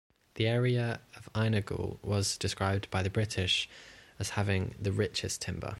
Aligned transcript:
The 0.33 0.47
area 0.47 0.99
of 1.15 1.31
Ainegeul 1.33 2.03
was 2.03 2.35
described 2.35 2.89
by 2.89 3.03
the 3.03 3.09
British 3.11 3.69
has 4.17 4.31
having 4.31 4.73
the 4.81 4.91
"richest" 4.91 5.43
timber. 5.43 5.69